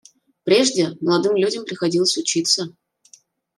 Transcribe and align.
Прежде 0.45 0.95
молодым 1.05 1.35
людям 1.37 1.63
приходилось 1.63 2.17
учиться. 2.17 2.63